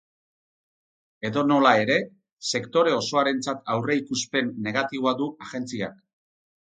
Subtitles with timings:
[1.29, 1.97] Edonola ere,
[2.59, 6.01] sektore osoarentzat aurreikuspen negatiboa du agentziak.